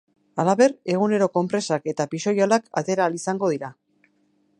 Halaber, 0.43 0.71
egunero 0.93 1.27
konpresak 1.35 1.85
eta 1.93 2.07
pixoihalak 2.13 2.65
atera 2.83 3.05
ahal 3.07 3.19
izango 3.21 3.51
dira. 3.53 3.71